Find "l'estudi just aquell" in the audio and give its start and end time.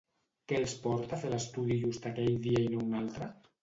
1.35-2.43